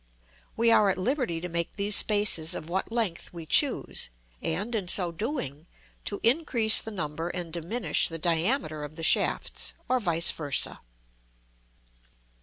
[0.57, 4.09] We are at liberty to make these spaces of what length we choose,
[4.41, 5.67] and, in so doing,
[6.05, 10.79] to increase the number and diminish the diameter of the shafts, or vice versâ.